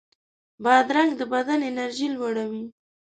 [0.63, 2.63] بادرنګ د بدن انرژي لوړوي.